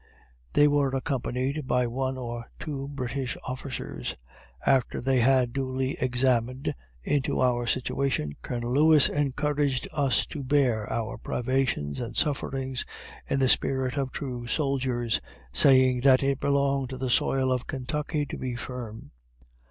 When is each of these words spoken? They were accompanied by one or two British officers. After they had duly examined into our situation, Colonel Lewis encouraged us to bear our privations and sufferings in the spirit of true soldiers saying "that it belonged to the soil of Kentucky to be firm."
They 0.53 0.67
were 0.67 0.95
accompanied 0.95 1.67
by 1.67 1.85
one 1.85 2.17
or 2.17 2.49
two 2.57 2.87
British 2.87 3.37
officers. 3.47 4.15
After 4.65 4.99
they 4.99 5.19
had 5.19 5.53
duly 5.53 5.95
examined 6.01 6.73
into 7.03 7.39
our 7.39 7.67
situation, 7.67 8.35
Colonel 8.41 8.73
Lewis 8.73 9.09
encouraged 9.09 9.87
us 9.93 10.25
to 10.25 10.41
bear 10.43 10.91
our 10.91 11.19
privations 11.19 11.99
and 11.99 12.17
sufferings 12.17 12.83
in 13.29 13.39
the 13.39 13.47
spirit 13.47 13.95
of 13.95 14.11
true 14.11 14.47
soldiers 14.47 15.21
saying 15.53 16.01
"that 16.01 16.23
it 16.23 16.39
belonged 16.39 16.89
to 16.89 16.97
the 16.97 17.11
soil 17.11 17.51
of 17.51 17.67
Kentucky 17.67 18.25
to 18.25 18.39
be 18.39 18.55
firm." 18.55 19.11